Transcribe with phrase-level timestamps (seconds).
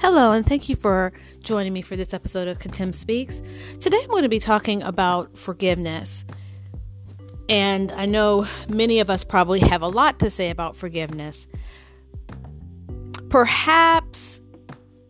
[0.00, 3.42] Hello, and thank you for joining me for this episode of Contempt Speaks.
[3.80, 6.24] Today I'm going to be talking about forgiveness.
[7.50, 11.46] And I know many of us probably have a lot to say about forgiveness.
[13.28, 14.40] Perhaps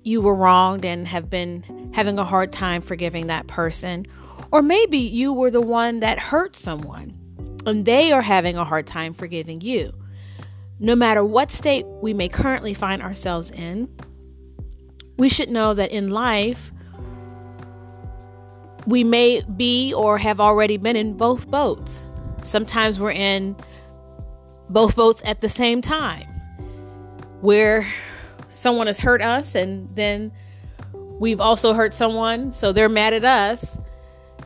[0.03, 4.09] you were wronged and have been having a hard time forgiving that person.
[4.51, 7.17] Or maybe you were the one that hurt someone
[7.65, 9.93] and they are having a hard time forgiving you.
[10.81, 13.89] No matter what state we may currently find ourselves in,
[15.21, 16.73] we should know that in life,
[18.87, 22.07] we may be or have already been in both boats.
[22.43, 23.55] Sometimes we're in
[24.71, 26.27] both boats at the same time,
[27.43, 27.87] where
[28.49, 30.33] someone has hurt us and then
[30.95, 33.77] we've also hurt someone, so they're mad at us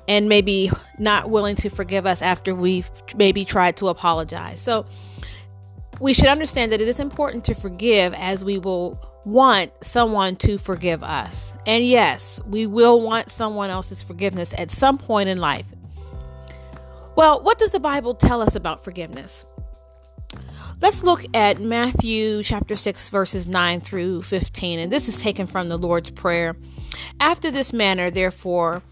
[0.09, 4.61] and maybe not willing to forgive us after we've maybe tried to apologize.
[4.61, 4.87] So
[6.01, 10.59] we should understand that it is important to forgive as we will want someone to
[10.59, 11.55] forgive us.
[11.67, 15.67] And yes, we will want someone else's forgiveness at some point in life.
[17.17, 19.47] Well, what does the Bible tell us about forgiveness?
[20.83, 24.81] Let's look at Matthew chapter 6, verses 9 through 15.
[24.81, 26.57] And this is taken from the Lord's Prayer.
[27.21, 28.83] After this manner, therefore,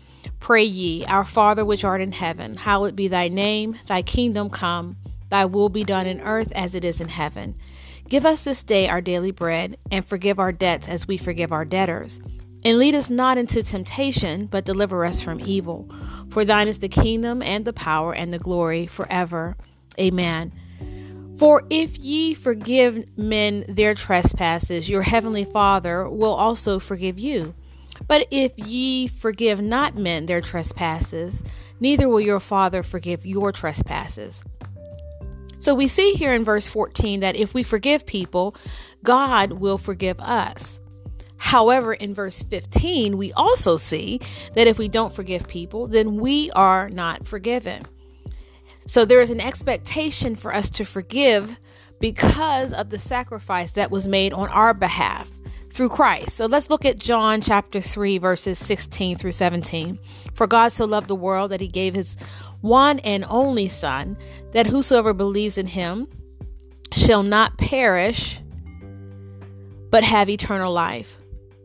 [0.41, 4.97] pray ye, Our Father which art in heaven, hallowed be thy name, thy kingdom come,
[5.29, 7.57] thy will be done in earth as it is in heaven.
[8.13, 11.65] Give us this day our daily bread, and forgive our debts as we forgive our
[11.65, 12.21] debtors.
[12.63, 15.91] And lead us not into temptation, but deliver us from evil.
[16.29, 19.57] For thine is the kingdom, and the power, and the glory forever.
[19.99, 20.53] Amen.
[21.39, 27.55] For if ye forgive men their trespasses, your heavenly Father will also forgive you.
[28.07, 31.43] But if ye forgive not men their trespasses,
[31.81, 34.43] neither will your Father forgive your trespasses.
[35.63, 38.57] So we see here in verse 14 that if we forgive people,
[39.05, 40.81] God will forgive us.
[41.37, 44.21] However, in verse 15, we also see
[44.55, 47.85] that if we don't forgive people, then we are not forgiven.
[48.89, 51.61] So there is an expectation for us to forgive
[52.01, 55.31] because of the sacrifice that was made on our behalf
[55.73, 56.37] through Christ.
[56.37, 59.99] So let's look at John chapter 3, verses 16 through 17.
[60.35, 62.17] For God so loved the world that he gave his
[62.61, 64.17] one and only Son,
[64.53, 66.09] that whosoever believes in him
[66.93, 68.39] shall not perish,
[69.91, 71.17] but have eternal life.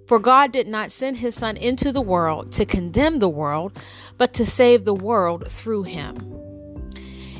[0.08, 3.78] For God did not send his Son into the world to condemn the world,
[4.18, 6.16] but to save the world through him.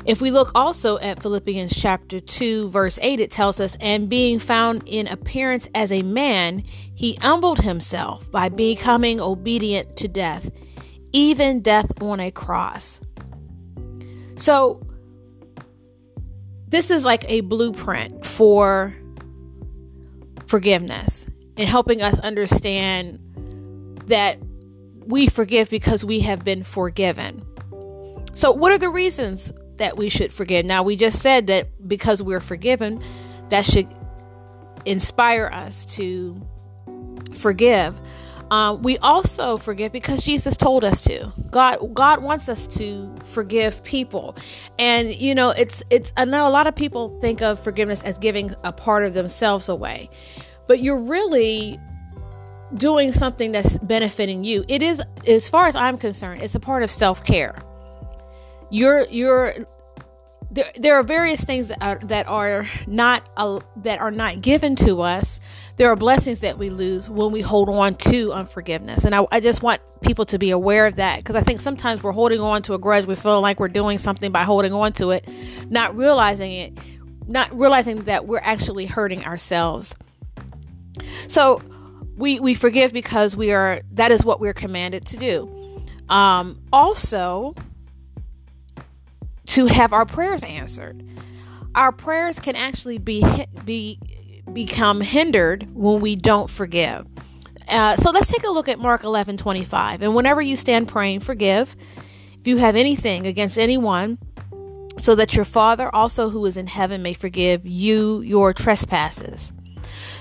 [0.08, 4.38] If we look also at Philippians chapter 2, verse 8, it tells us, And being
[4.38, 6.60] found in appearance as a man,
[6.94, 10.50] he humbled himself by becoming obedient to death,
[11.12, 13.02] even death on a cross.
[14.36, 14.80] So,
[16.68, 18.96] this is like a blueprint for
[20.46, 21.26] forgiveness
[21.58, 23.18] and helping us understand
[24.06, 24.38] that
[25.04, 27.44] we forgive because we have been forgiven.
[28.32, 30.64] So, what are the reasons that we should forgive?
[30.64, 33.02] Now, we just said that because we're forgiven,
[33.48, 33.88] that should
[34.84, 36.40] inspire us to
[37.34, 37.98] forgive.
[38.50, 41.32] Um, we also forgive because Jesus told us to.
[41.50, 44.36] God, God wants us to forgive people,
[44.78, 46.12] and you know, it's it's.
[46.16, 49.68] I know a lot of people think of forgiveness as giving a part of themselves
[49.68, 50.08] away,
[50.66, 51.78] but you're really
[52.74, 54.64] doing something that's benefiting you.
[54.68, 57.60] It is, as far as I'm concerned, it's a part of self care.
[58.70, 59.54] You're you're
[60.50, 64.76] there, there are various things that are, that are not uh, that are not given
[64.76, 65.40] to us.
[65.76, 69.40] There are blessings that we lose when we hold on to unforgiveness, and I, I
[69.40, 72.62] just want people to be aware of that because I think sometimes we're holding on
[72.62, 73.06] to a grudge.
[73.06, 75.28] We feel like we're doing something by holding on to it,
[75.68, 76.78] not realizing it,
[77.26, 79.94] not realizing that we're actually hurting ourselves.
[81.28, 81.60] So
[82.16, 85.84] we we forgive because we are that is what we're commanded to do.
[86.08, 87.54] Um, also,
[89.48, 91.04] to have our prayers answered.
[91.74, 93.24] Our prayers can actually be
[93.64, 93.98] be
[94.52, 97.06] become hindered when we don't forgive.
[97.68, 100.02] Uh, so let's take a look at Mark 11 25.
[100.02, 101.76] And whenever you stand praying, forgive
[102.40, 104.18] if you have anything against anyone,
[104.98, 109.52] so that your Father also who is in heaven may forgive you your trespasses.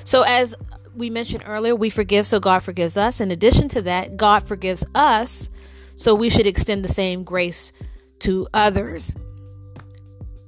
[0.04, 0.56] So, as
[0.96, 3.20] we mentioned earlier, we forgive so God forgives us.
[3.20, 5.50] In addition to that, God forgives us,
[5.96, 7.72] so we should extend the same grace
[8.20, 9.16] to others.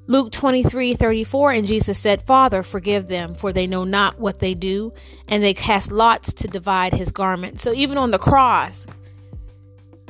[0.07, 4.55] Luke 23 34, and Jesus said, Father, forgive them, for they know not what they
[4.55, 4.91] do.
[5.27, 7.59] And they cast lots to divide his garment.
[7.59, 8.87] So even on the cross,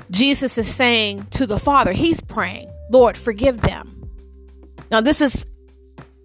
[0.09, 4.09] Jesus is saying to the Father, He's praying, Lord, forgive them.
[4.89, 5.45] Now, this is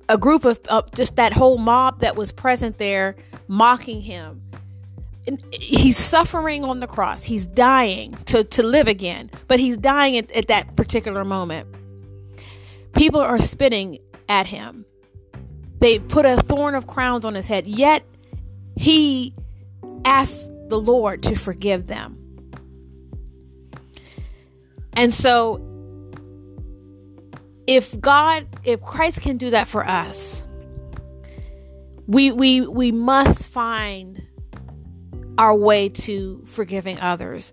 [0.08, 3.16] a group of uh, just that whole mob that was present there
[3.48, 4.42] mocking him.
[5.53, 7.23] He's suffering on the cross.
[7.23, 11.69] He's dying to, to live again, but he's dying at, at that particular moment.
[12.94, 13.99] People are spitting
[14.29, 14.85] at him.
[15.79, 18.05] They put a thorn of crowns on his head, yet
[18.76, 19.35] he
[20.05, 22.19] asks the Lord to forgive them.
[24.93, 25.61] And so,
[27.67, 30.43] if God, if Christ can do that for us,
[32.06, 34.23] we we we must find
[35.38, 37.52] our way to forgiving others.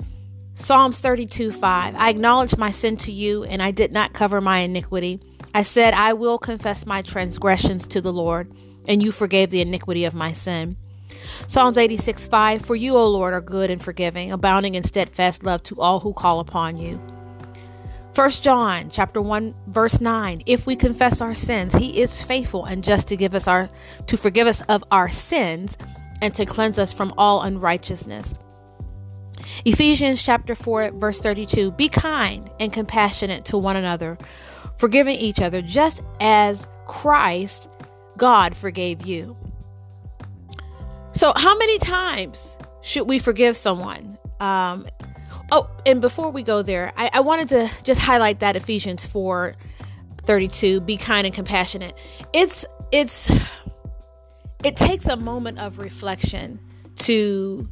[0.54, 1.96] Psalms 32 5.
[1.96, 5.20] I acknowledge my sin to you, and I did not cover my iniquity.
[5.54, 8.52] I said, I will confess my transgressions to the Lord,
[8.88, 10.78] and you forgave the iniquity of my sin.
[11.48, 12.66] Psalms 86 5.
[12.66, 16.14] For you, O Lord, are good and forgiving, abounding in steadfast love to all who
[16.14, 17.02] call upon you.
[18.14, 22.84] 1 John chapter 1 verse 9 If we confess our sins he is faithful and
[22.84, 23.70] just to give us our
[24.08, 25.78] to forgive us of our sins
[26.22, 28.34] and to cleanse us from all unrighteousness.
[29.66, 34.18] Ephesians chapter 4 verse 32 Be kind and compassionate to one another,
[34.78, 37.68] forgiving each other just as Christ
[38.18, 39.36] God forgave you.
[41.12, 44.18] So, how many times should we forgive someone?
[44.40, 44.88] Um,
[45.52, 49.56] oh, and before we go there, I, I wanted to just highlight that Ephesians 4
[50.26, 51.98] 32 be kind and compassionate.
[52.32, 53.30] It's, it's,
[54.64, 56.60] it takes a moment of reflection
[56.98, 57.68] to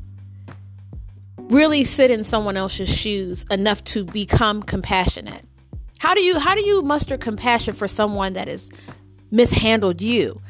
[1.38, 5.46] really sit in someone else's shoes enough to become compassionate.
[6.00, 8.70] How do you how do you muster compassion for someone that has
[9.32, 10.42] mishandled you?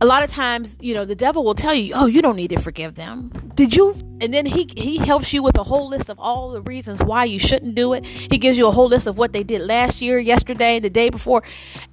[0.00, 2.50] A lot of times, you know, the devil will tell you, "Oh, you don't need
[2.50, 3.94] to forgive them." Did you?
[4.20, 7.24] And then he he helps you with a whole list of all the reasons why
[7.24, 8.04] you shouldn't do it.
[8.04, 10.90] He gives you a whole list of what they did last year, yesterday, and the
[10.90, 11.42] day before,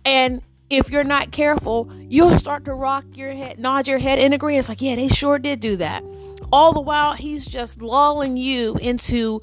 [0.06, 4.34] and if you're not careful, you'll start to rock your head, nod your head in
[4.34, 4.60] agreement.
[4.60, 6.04] It's like, yeah, they sure did do that.
[6.52, 9.40] All the while, he's just lulling you into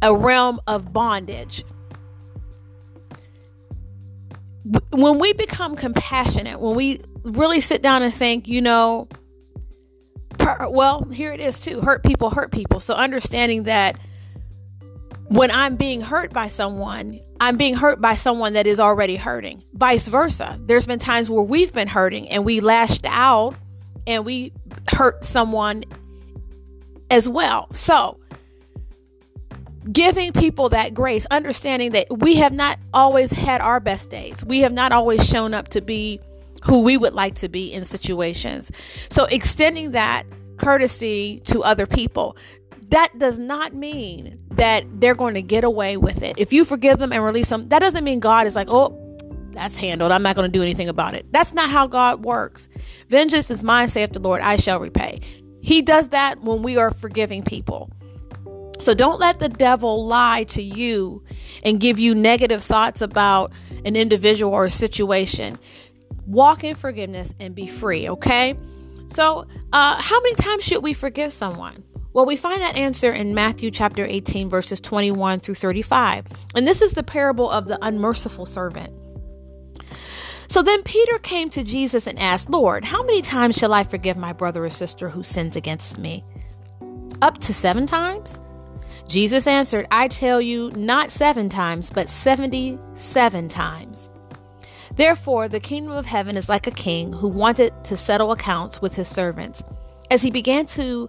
[0.00, 1.64] a realm of bondage.
[4.90, 9.08] When we become compassionate, when we really sit down and think, you know,
[10.68, 12.80] well, here it is too hurt people hurt people.
[12.80, 13.98] So understanding that
[15.28, 19.64] when I'm being hurt by someone, I'm being hurt by someone that is already hurting.
[19.74, 20.60] Vice versa.
[20.62, 23.56] There's been times where we've been hurting and we lashed out
[24.06, 24.52] and we
[24.86, 25.82] hurt someone
[27.10, 27.66] as well.
[27.72, 28.20] So,
[29.90, 34.44] giving people that grace, understanding that we have not always had our best days.
[34.44, 36.20] We have not always shown up to be
[36.64, 38.70] who we would like to be in situations.
[39.10, 40.26] So, extending that
[40.58, 42.36] courtesy to other people
[42.92, 46.36] that does not mean that they're going to get away with it.
[46.38, 48.98] If you forgive them and release them, that doesn't mean God is like, oh,
[49.52, 50.12] that's handled.
[50.12, 51.26] I'm not going to do anything about it.
[51.30, 52.68] That's not how God works.
[53.08, 55.20] Vengeance is mine, saith the Lord, I shall repay.
[55.60, 57.90] He does that when we are forgiving people.
[58.80, 61.22] So don't let the devil lie to you
[61.64, 63.52] and give you negative thoughts about
[63.84, 65.58] an individual or a situation.
[66.26, 68.56] Walk in forgiveness and be free, okay?
[69.06, 71.84] So, uh, how many times should we forgive someone?
[72.14, 76.26] Well, we find that answer in Matthew chapter 18, verses 21 through 35.
[76.54, 78.92] And this is the parable of the unmerciful servant.
[80.48, 84.18] So then Peter came to Jesus and asked, Lord, how many times shall I forgive
[84.18, 86.22] my brother or sister who sins against me?
[87.22, 88.38] Up to seven times?
[89.08, 94.10] Jesus answered, I tell you, not seven times, but 77 times.
[94.94, 98.94] Therefore, the kingdom of heaven is like a king who wanted to settle accounts with
[98.94, 99.62] his servants.
[100.10, 101.08] As he began to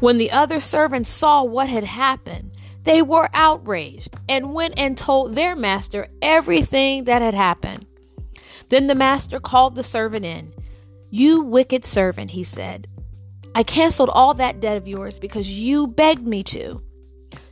[0.00, 2.52] When the other servants saw what had happened,
[2.84, 7.86] they were outraged and went and told their master everything that had happened.
[8.68, 10.52] Then the master called the servant in.
[11.10, 12.88] You wicked servant, he said.
[13.54, 16.82] I canceled all that debt of yours because you begged me to.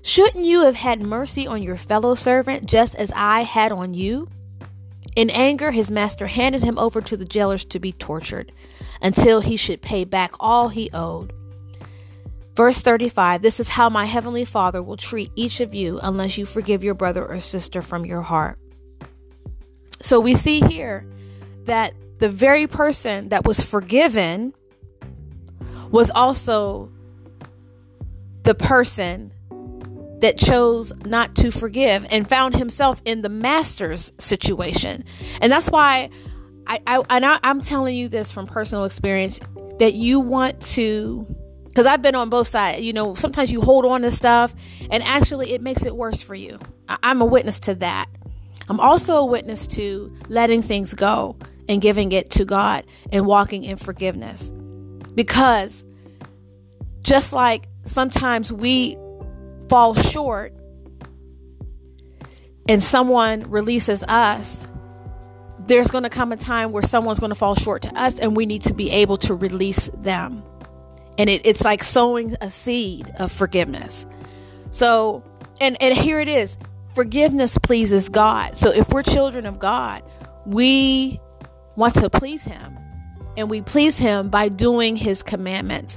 [0.02, 4.28] Shouldn't you have had mercy on your fellow servant just as I had on you?
[5.14, 8.50] In anger, his master handed him over to the jailers to be tortured
[9.00, 11.32] until he should pay back all he owed.
[12.54, 16.46] Verse 35 This is how my heavenly Father will treat each of you unless you
[16.46, 18.58] forgive your brother or sister from your heart.
[20.00, 21.06] So we see here
[21.64, 24.52] that the very person that was forgiven
[25.90, 26.90] was also
[28.42, 29.32] the person
[30.20, 35.04] that chose not to forgive and found himself in the master's situation.
[35.40, 36.10] And that's why
[36.66, 39.40] I, I and I, I'm telling you this from personal experience
[39.78, 41.26] that you want to
[41.72, 42.82] because I've been on both sides.
[42.82, 44.54] You know, sometimes you hold on to stuff
[44.90, 46.58] and actually it makes it worse for you.
[46.86, 48.10] I'm a witness to that.
[48.68, 51.34] I'm also a witness to letting things go
[51.70, 54.52] and giving it to God and walking in forgiveness.
[55.14, 55.82] Because
[57.00, 58.98] just like sometimes we
[59.70, 60.52] fall short
[62.68, 64.66] and someone releases us,
[65.60, 68.36] there's going to come a time where someone's going to fall short to us and
[68.36, 70.42] we need to be able to release them.
[71.18, 74.06] And it, it's like sowing a seed of forgiveness.
[74.70, 75.22] So,
[75.60, 76.56] and, and here it is
[76.94, 78.56] forgiveness pleases God.
[78.56, 80.02] So if we're children of God,
[80.46, 81.20] we
[81.76, 82.78] want to please Him.
[83.36, 85.96] And we please Him by doing His commandments.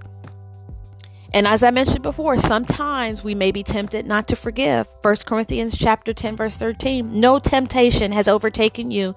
[1.34, 4.88] And as I mentioned before, sometimes we may be tempted not to forgive.
[5.02, 7.20] 1 Corinthians chapter 10 verse 13.
[7.20, 9.16] No temptation has overtaken you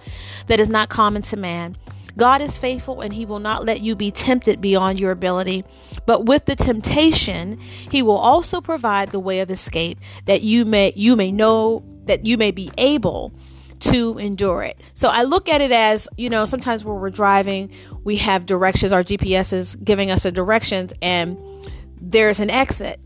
[0.48, 1.76] that is not common to man.
[2.18, 5.64] God is faithful and he will not let you be tempted beyond your ability.
[6.04, 7.58] But with the temptation,
[7.90, 12.26] he will also provide the way of escape that you may you may know that
[12.26, 13.32] you may be able
[13.80, 14.80] to endure it.
[14.94, 17.70] So I look at it as, you know, sometimes when we're driving,
[18.02, 21.38] we have directions, our GPS is giving us the directions and
[22.00, 22.98] there's an exit.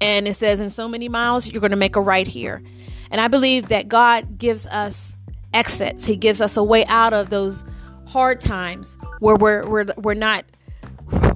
[0.00, 2.62] And it says in so many miles you're going to make a right here.
[3.12, 5.13] And I believe that God gives us
[5.54, 6.06] exits.
[6.06, 7.64] He gives us a way out of those
[8.06, 10.44] hard times where we're we're we're not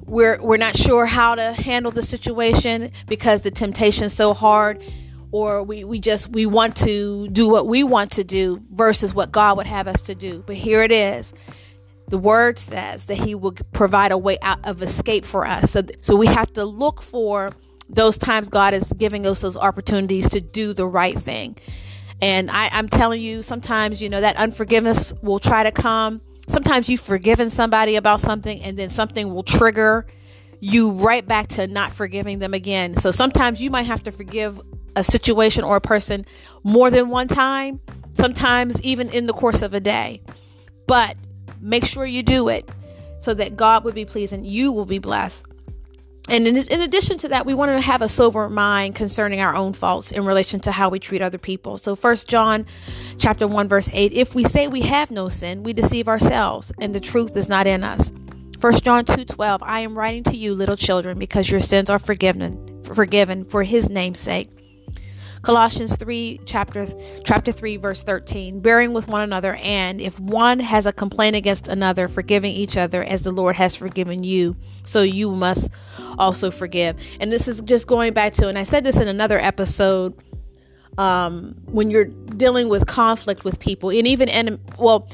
[0.05, 4.83] we're we're not sure how to handle the situation because the temptation is so hard
[5.31, 9.31] or we, we just we want to do what we want to do versus what
[9.31, 10.43] God would have us to do.
[10.45, 11.33] But here it is.
[12.07, 15.71] The word says that he will provide a way out of escape for us.
[15.71, 17.51] So so we have to look for
[17.87, 21.57] those times God is giving us those opportunities to do the right thing.
[22.21, 26.21] And I, I'm telling you, sometimes, you know, that unforgiveness will try to come.
[26.47, 30.05] Sometimes you've forgiven somebody about something and then something will trigger
[30.59, 32.97] you right back to not forgiving them again.
[32.97, 34.59] So sometimes you might have to forgive
[34.95, 36.25] a situation or a person
[36.63, 37.79] more than one time,
[38.15, 40.21] sometimes even in the course of a day.
[40.87, 41.15] But
[41.61, 42.69] make sure you do it
[43.19, 45.45] so that God would be pleased and you will be blessed.
[46.29, 49.55] And in, in, addition to that, we want to have a sober mind concerning our
[49.55, 51.79] own faults in relation to how we treat other people.
[51.79, 52.67] So First John
[53.17, 56.93] chapter 1 verse 8, if we say we have no sin, we deceive ourselves and
[56.93, 58.11] the truth is not in us.
[58.59, 62.79] First John 2:12, I am writing to you little children because your sins are forgiven
[62.83, 64.49] forgiven for his name's sake.
[65.41, 66.87] Colossians 3 chapter
[67.23, 71.67] chapter 3 verse 13 bearing with one another and if one has a complaint against
[71.67, 75.69] another forgiving each other as the Lord has forgiven you so you must
[76.17, 76.99] also forgive.
[77.19, 80.21] And this is just going back to and I said this in another episode
[80.97, 85.07] um, when you're dealing with conflict with people and even and well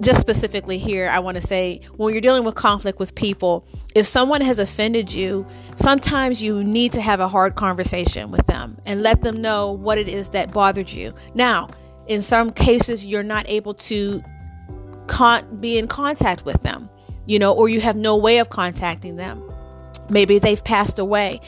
[0.00, 4.06] just specifically here, I want to say when you're dealing with conflict with people, if
[4.06, 9.02] someone has offended you, sometimes you need to have a hard conversation with them and
[9.02, 11.14] let them know what it is that bothered you.
[11.34, 11.68] Now,
[12.06, 14.22] in some cases, you're not able to
[15.06, 16.88] con- be in contact with them,
[17.26, 19.42] you know, or you have no way of contacting them.
[20.08, 21.40] Maybe they've passed away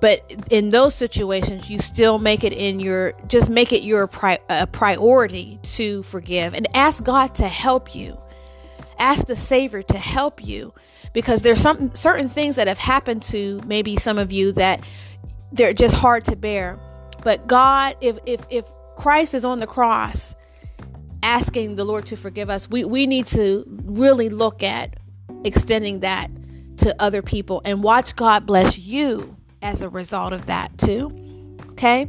[0.00, 4.38] but in those situations you still make it in your just make it your pri-
[4.48, 8.18] a priority to forgive and ask god to help you.
[8.98, 10.74] Ask the savior to help you
[11.12, 14.82] because there's some certain things that have happened to maybe some of you that
[15.52, 16.78] they're just hard to bear.
[17.22, 18.64] But god if if if
[18.96, 20.34] christ is on the cross
[21.22, 24.94] asking the lord to forgive us we we need to really look at
[25.44, 26.30] extending that
[26.76, 31.56] to other people and watch god bless you as a result of that, too.
[31.72, 32.08] Okay?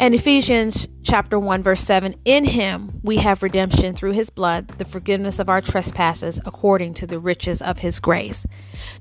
[0.00, 4.84] And Ephesians chapter 1 verse 7 in him we have redemption through his blood the
[4.84, 8.46] forgiveness of our trespasses according to the riches of his grace.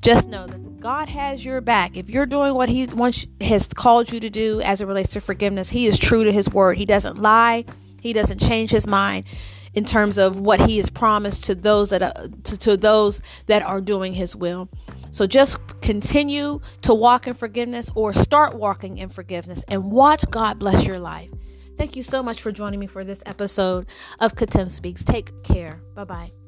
[0.01, 1.95] Just know that God has your back.
[1.95, 5.21] If you're doing what he wants has called you to do as it relates to
[5.21, 6.77] forgiveness, he is true to his word.
[6.77, 7.63] He doesn't lie.
[8.01, 9.25] He doesn't change his mind.
[9.73, 13.61] In terms of what he has promised to those that are, to, to those that
[13.61, 14.69] are doing his will.
[15.11, 20.59] So just continue to walk in forgiveness or start walking in forgiveness and watch God
[20.59, 21.31] bless your life.
[21.77, 23.87] Thank you so much for joining me for this episode
[24.19, 25.03] of Katem Speaks.
[25.03, 25.81] Take care.
[25.95, 26.38] Bye bye.